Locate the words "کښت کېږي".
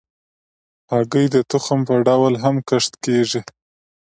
2.69-3.41